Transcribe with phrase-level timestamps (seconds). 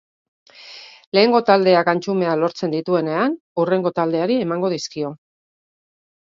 [1.17, 5.13] Lehengo taldeak antxumeak lortzen dituenean hurrengo taldeari emango dizkio.